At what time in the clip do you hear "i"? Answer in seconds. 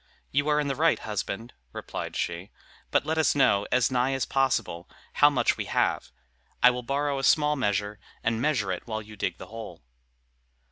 6.63-6.71